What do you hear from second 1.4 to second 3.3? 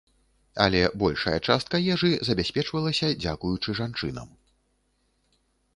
частка ежы забяспечвалася